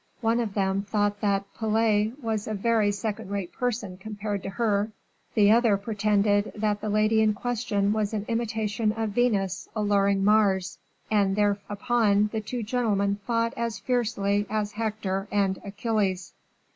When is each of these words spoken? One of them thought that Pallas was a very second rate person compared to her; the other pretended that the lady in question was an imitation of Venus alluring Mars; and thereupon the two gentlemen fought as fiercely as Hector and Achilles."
One 0.21 0.39
of 0.39 0.55
them 0.55 0.81
thought 0.81 1.21
that 1.21 1.45
Pallas 1.53 2.11
was 2.23 2.47
a 2.47 2.55
very 2.55 2.91
second 2.91 3.29
rate 3.29 3.51
person 3.51 3.97
compared 3.97 4.41
to 4.41 4.49
her; 4.49 4.91
the 5.35 5.51
other 5.51 5.77
pretended 5.77 6.53
that 6.55 6.81
the 6.81 6.89
lady 6.89 7.21
in 7.21 7.35
question 7.35 7.93
was 7.93 8.11
an 8.11 8.25
imitation 8.27 8.93
of 8.93 9.11
Venus 9.11 9.69
alluring 9.75 10.23
Mars; 10.23 10.79
and 11.11 11.35
thereupon 11.35 12.29
the 12.33 12.41
two 12.41 12.63
gentlemen 12.63 13.19
fought 13.27 13.53
as 13.55 13.77
fiercely 13.77 14.47
as 14.49 14.71
Hector 14.71 15.27
and 15.31 15.61
Achilles." 15.63 16.33